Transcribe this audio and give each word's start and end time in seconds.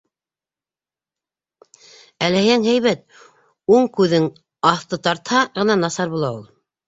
Әләйһәң, 2.29 2.65
һәйбәт, 2.69 3.03
уң 3.75 3.85
күҙҙең 3.99 4.27
аҫты 4.73 4.99
тартһа 5.09 5.45
ғына 5.61 5.79
насар 5.85 6.13
була 6.15 6.33
ул. 6.39 6.43